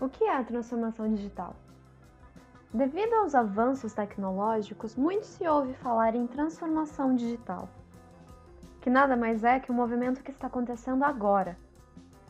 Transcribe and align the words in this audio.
O 0.00 0.08
que 0.08 0.24
é 0.24 0.34
a 0.34 0.42
transformação 0.42 1.12
digital? 1.12 1.54
Devido 2.72 3.12
aos 3.16 3.34
avanços 3.34 3.92
tecnológicos, 3.92 4.96
muito 4.96 5.26
se 5.26 5.46
ouve 5.46 5.74
falar 5.74 6.14
em 6.14 6.26
transformação 6.26 7.14
digital, 7.14 7.68
que 8.80 8.88
nada 8.88 9.14
mais 9.14 9.44
é 9.44 9.60
que 9.60 9.70
um 9.70 9.74
movimento 9.74 10.22
que 10.22 10.30
está 10.30 10.46
acontecendo 10.46 11.04
agora, 11.04 11.58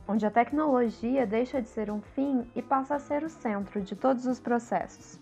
onde 0.08 0.26
a 0.26 0.30
tecnologia 0.32 1.24
deixa 1.24 1.62
de 1.62 1.68
ser 1.68 1.92
um 1.92 2.00
fim 2.00 2.50
e 2.56 2.60
passa 2.60 2.96
a 2.96 2.98
ser 2.98 3.22
o 3.22 3.28
centro 3.28 3.80
de 3.80 3.94
todos 3.94 4.26
os 4.26 4.40
processos. 4.40 5.20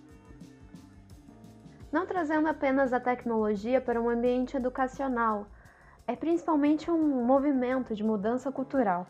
Não 1.93 2.07
trazendo 2.07 2.49
apenas 2.49 2.95
a 2.95 3.01
tecnologia 3.01 3.79
para 3.79 4.01
um 4.01 4.09
ambiente 4.09 4.57
educacional, 4.57 5.47
é 6.07 6.17
principalmente 6.17 6.91
um 6.91 7.27
movimento 7.27 7.95
de 7.95 8.03
mudança 8.03 8.51
cultural 8.51 9.07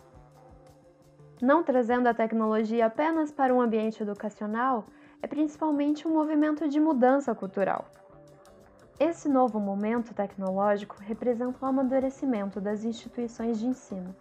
não 1.41 1.62
trazendo 1.62 2.09
a 2.09 2.15
tecnologia 2.15 2.87
apenas 2.87 3.30
para 3.30 3.55
um 3.55 3.60
ambiente 3.60 4.02
educacional, 4.02 4.87
é 5.23 5.27
principalmente 5.27 6.06
um 6.06 6.12
movimento 6.12 6.69
de 6.69 6.80
mudança 6.80 7.34
cultural. 7.34 7.87
Esse 8.98 9.28
novo 9.28 9.61
momento 9.61 10.12
tecnológico 10.12 10.97
representa 11.01 11.64
o 11.64 11.69
amadurecimento 11.69 12.61
das 12.61 12.84
instituições 12.84 13.59
de 13.59 13.66
ensino, 13.66 14.14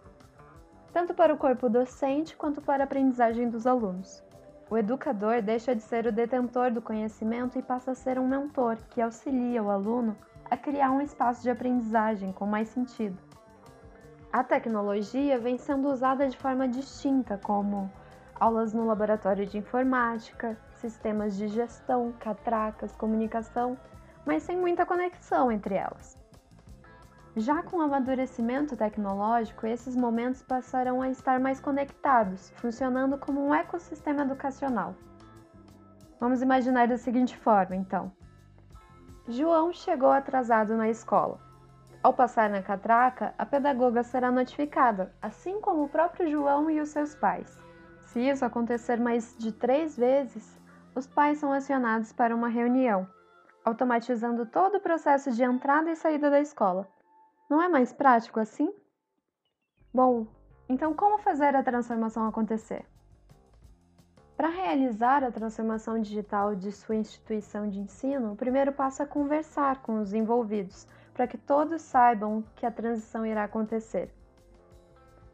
tanto 0.92 1.12
para 1.12 1.34
o 1.34 1.36
corpo 1.36 1.68
docente 1.68 2.36
quanto 2.36 2.60
para 2.60 2.84
a 2.84 2.86
aprendizagem 2.86 3.48
dos 3.48 3.66
alunos. 3.66 4.22
O 4.70 4.76
educador 4.76 5.42
deixa 5.42 5.74
de 5.74 5.82
ser 5.82 6.06
o 6.06 6.12
detentor 6.12 6.70
do 6.70 6.82
conhecimento 6.82 7.58
e 7.58 7.62
passa 7.62 7.92
a 7.92 7.94
ser 7.94 8.18
um 8.18 8.28
mentor 8.28 8.76
que 8.90 9.00
auxilia 9.00 9.62
o 9.62 9.70
aluno 9.70 10.16
a 10.48 10.56
criar 10.56 10.90
um 10.90 11.00
espaço 11.00 11.42
de 11.42 11.50
aprendizagem 11.50 12.32
com 12.32 12.46
mais 12.46 12.68
sentido 12.68 13.27
a 14.32 14.44
tecnologia 14.44 15.38
vem 15.38 15.56
sendo 15.56 15.88
usada 15.88 16.28
de 16.28 16.36
forma 16.36 16.68
distinta, 16.68 17.38
como 17.42 17.90
aulas 18.38 18.74
no 18.74 18.86
laboratório 18.86 19.46
de 19.46 19.58
informática, 19.58 20.58
sistemas 20.74 21.36
de 21.36 21.48
gestão, 21.48 22.12
catracas, 22.20 22.94
comunicação, 22.94 23.76
mas 24.26 24.42
sem 24.42 24.56
muita 24.56 24.84
conexão 24.84 25.50
entre 25.50 25.74
elas. 25.74 26.16
Já 27.36 27.62
com 27.62 27.78
o 27.78 27.80
amadurecimento 27.80 28.76
tecnológico, 28.76 29.66
esses 29.66 29.96
momentos 29.96 30.42
passarão 30.42 31.00
a 31.00 31.08
estar 31.08 31.40
mais 31.40 31.60
conectados, 31.60 32.50
funcionando 32.56 33.16
como 33.16 33.40
um 33.46 33.54
ecossistema 33.54 34.22
educacional. 34.22 34.94
Vamos 36.20 36.42
imaginar 36.42 36.88
da 36.88 36.98
seguinte 36.98 37.36
forma, 37.36 37.76
então: 37.76 38.12
João 39.26 39.72
chegou 39.72 40.10
atrasado 40.10 40.76
na 40.76 40.88
escola. 40.88 41.47
Ao 42.00 42.12
passar 42.12 42.48
na 42.48 42.62
catraca, 42.62 43.34
a 43.36 43.44
pedagoga 43.44 44.04
será 44.04 44.30
notificada, 44.30 45.12
assim 45.20 45.60
como 45.60 45.82
o 45.82 45.88
próprio 45.88 46.30
João 46.30 46.70
e 46.70 46.80
os 46.80 46.90
seus 46.90 47.14
pais. 47.16 47.58
Se 48.06 48.20
isso 48.20 48.44
acontecer 48.44 49.00
mais 49.00 49.36
de 49.36 49.50
três 49.50 49.96
vezes, 49.96 50.60
os 50.94 51.08
pais 51.08 51.38
são 51.38 51.52
acionados 51.52 52.12
para 52.12 52.34
uma 52.34 52.48
reunião, 52.48 53.06
automatizando 53.64 54.46
todo 54.46 54.76
o 54.76 54.80
processo 54.80 55.32
de 55.32 55.42
entrada 55.42 55.90
e 55.90 55.96
saída 55.96 56.30
da 56.30 56.40
escola. 56.40 56.88
Não 57.50 57.60
é 57.60 57.68
mais 57.68 57.92
prático 57.92 58.38
assim? 58.38 58.72
Bom, 59.92 60.26
então 60.68 60.94
como 60.94 61.18
fazer 61.18 61.56
a 61.56 61.64
transformação 61.64 62.28
acontecer? 62.28 62.86
Para 64.36 64.48
realizar 64.48 65.24
a 65.24 65.32
transformação 65.32 66.00
digital 66.00 66.54
de 66.54 66.70
sua 66.70 66.94
instituição 66.94 67.68
de 67.68 67.80
ensino, 67.80 68.32
o 68.32 68.36
primeiro 68.36 68.72
passo 68.72 69.02
é 69.02 69.06
conversar 69.06 69.82
com 69.82 70.00
os 70.00 70.14
envolvidos 70.14 70.86
para 71.18 71.26
que 71.26 71.36
todos 71.36 71.82
saibam 71.82 72.44
que 72.54 72.64
a 72.64 72.70
transição 72.70 73.26
irá 73.26 73.42
acontecer. 73.42 74.08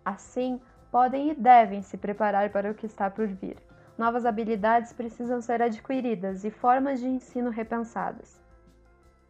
Assim, 0.03 0.59
podem 0.91 1.31
e 1.31 1.35
devem 1.35 1.83
se 1.83 1.99
preparar 1.99 2.49
para 2.49 2.71
o 2.71 2.75
que 2.75 2.87
está 2.87 3.11
por 3.11 3.27
vir. 3.27 3.59
Novas 3.99 4.25
habilidades 4.25 4.95
precisam 4.95 5.43
ser 5.43 5.61
adquiridas 5.61 6.43
e 6.43 6.51
formas 6.51 7.01
de 7.01 7.07
ensino 7.07 7.51
repensadas. 7.51 8.41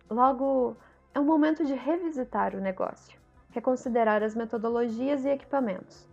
Logo, 0.09 0.77
é 1.13 1.19
o 1.19 1.25
momento 1.25 1.65
de 1.65 1.75
revisitar 1.75 2.55
o 2.55 2.61
negócio, 2.61 3.19
reconsiderar 3.51 4.23
as 4.23 4.37
metodologias 4.37 5.25
e 5.25 5.31
equipamentos. 5.31 6.09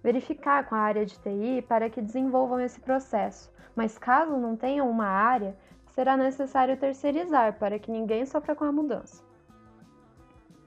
Verificar 0.00 0.64
com 0.68 0.76
a 0.76 0.78
área 0.78 1.04
de 1.04 1.18
TI 1.18 1.60
para 1.68 1.90
que 1.90 2.00
desenvolvam 2.00 2.60
esse 2.60 2.78
processo, 2.78 3.52
mas 3.74 3.98
caso 3.98 4.36
não 4.36 4.56
tenham 4.56 4.88
uma 4.88 5.08
área, 5.08 5.56
será 5.88 6.16
necessário 6.16 6.76
terceirizar 6.76 7.58
para 7.58 7.80
que 7.80 7.90
ninguém 7.90 8.24
sofra 8.24 8.54
com 8.54 8.62
a 8.62 8.70
mudança. 8.70 9.26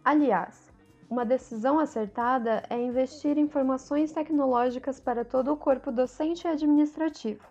Aliás, 0.04 0.72
uma 1.10 1.26
decisão 1.26 1.80
acertada 1.80 2.64
é 2.70 2.80
investir 2.80 3.38
em 3.38 3.50
formações 3.50 4.12
tecnológicas 4.12 5.00
para 5.00 5.26
todo 5.26 5.52
o 5.52 5.58
corpo 5.58 5.92
docente 5.92 6.46
e 6.46 6.50
administrativo. 6.50 7.46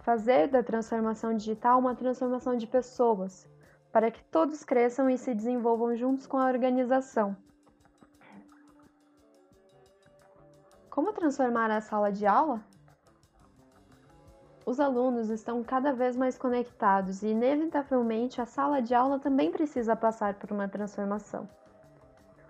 Fazer 0.00 0.48
da 0.48 0.62
transformação 0.62 1.36
digital 1.36 1.78
uma 1.78 1.94
transformação 1.94 2.56
de 2.56 2.66
pessoas, 2.66 3.48
para 3.92 4.10
que 4.10 4.22
todos 4.24 4.64
cresçam 4.64 5.08
e 5.08 5.16
se 5.16 5.32
desenvolvam 5.32 5.94
juntos 5.94 6.26
com 6.26 6.36
a 6.36 6.46
organização. 6.46 7.36
Como 10.90 11.12
transformar 11.12 11.70
a 11.70 11.80
sala 11.80 12.12
de 12.12 12.26
aula? 12.26 12.60
Os 14.66 14.80
alunos 14.80 15.28
estão 15.30 15.62
cada 15.62 15.92
vez 15.92 16.16
mais 16.16 16.36
conectados 16.36 17.22
e, 17.22 17.28
inevitavelmente, 17.28 18.40
a 18.40 18.46
sala 18.46 18.80
de 18.80 18.94
aula 18.94 19.18
também 19.18 19.50
precisa 19.50 19.94
passar 19.94 20.34
por 20.34 20.50
uma 20.50 20.68
transformação. 20.68 21.48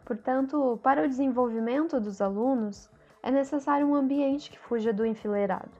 Portanto, 0.05 0.79
para 0.83 1.05
o 1.05 1.09
desenvolvimento 1.09 1.99
dos 1.99 2.21
alunos, 2.21 2.91
é 3.23 3.31
necessário 3.31 3.87
um 3.87 3.95
ambiente 3.95 4.51
que 4.51 4.59
fuja 4.59 4.93
do 4.93 5.07
enfileirado. 5.07 5.71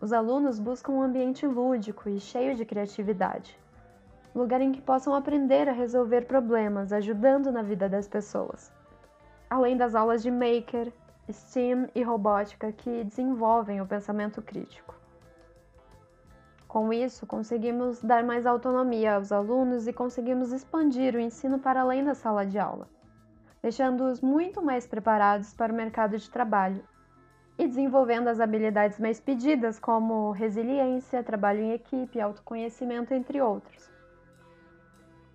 Os 0.00 0.12
alunos 0.12 0.58
buscam 0.58 0.92
um 0.92 1.02
ambiente 1.02 1.46
lúdico 1.46 2.08
e 2.08 2.18
cheio 2.18 2.56
de 2.56 2.64
criatividade, 2.64 3.56
lugar 4.34 4.60
em 4.60 4.72
que 4.72 4.80
possam 4.80 5.14
aprender 5.14 5.68
a 5.68 5.72
resolver 5.72 6.22
problemas, 6.22 6.92
ajudando 6.92 7.52
na 7.52 7.62
vida 7.62 7.88
das 7.88 8.08
pessoas. 8.08 8.72
Além 9.48 9.76
das 9.76 9.94
aulas 9.94 10.22
de 10.22 10.30
Maker, 10.30 10.92
STEAM 11.30 11.88
e 11.94 12.02
robótica 12.02 12.72
que 12.72 13.04
desenvolvem 13.04 13.80
o 13.80 13.86
pensamento 13.86 14.42
crítico. 14.42 14.99
Com 16.70 16.92
isso, 16.92 17.26
conseguimos 17.26 18.00
dar 18.00 18.22
mais 18.22 18.46
autonomia 18.46 19.16
aos 19.16 19.32
alunos 19.32 19.88
e 19.88 19.92
conseguimos 19.92 20.52
expandir 20.52 21.16
o 21.16 21.18
ensino 21.18 21.58
para 21.58 21.80
além 21.80 22.04
da 22.04 22.14
sala 22.14 22.46
de 22.46 22.60
aula, 22.60 22.88
deixando-os 23.60 24.20
muito 24.20 24.62
mais 24.62 24.86
preparados 24.86 25.52
para 25.52 25.72
o 25.72 25.74
mercado 25.74 26.16
de 26.16 26.30
trabalho 26.30 26.84
e 27.58 27.66
desenvolvendo 27.66 28.28
as 28.28 28.38
habilidades 28.38 29.00
mais 29.00 29.18
pedidas, 29.18 29.80
como 29.80 30.30
resiliência, 30.30 31.24
trabalho 31.24 31.58
em 31.58 31.72
equipe, 31.72 32.20
autoconhecimento, 32.20 33.12
entre 33.12 33.40
outros. 33.40 33.90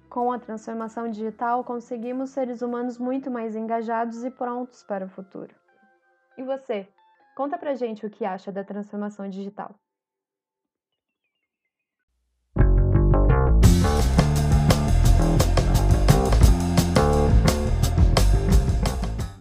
Com 0.09 0.31
a 0.31 0.39
transformação 0.39 1.11
digital, 1.11 1.65
conseguimos 1.65 2.29
seres 2.29 2.61
humanos 2.61 2.97
muito 2.97 3.29
mais 3.29 3.57
engajados 3.57 4.23
e 4.23 4.31
prontos 4.31 4.83
para 4.83 5.03
o 5.03 5.09
futuro. 5.09 5.53
E 6.37 6.43
você? 6.43 6.87
Conta 7.35 7.57
pra 7.57 7.75
gente 7.75 8.05
o 8.05 8.09
que 8.09 8.23
acha 8.23 8.53
da 8.53 8.63
transformação 8.63 9.27
digital. 9.27 9.75